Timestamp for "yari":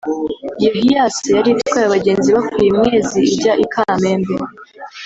1.37-1.49